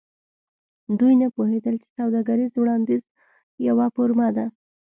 [0.99, 3.03] دوی نه پوهیدل چې سوداګریز وړاندیز
[3.67, 4.45] یوه فورمه ده